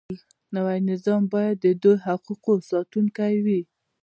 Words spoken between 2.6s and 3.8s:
ساتونکی وي.